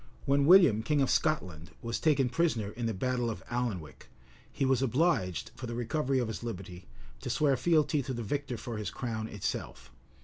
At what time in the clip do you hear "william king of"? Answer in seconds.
0.47-1.11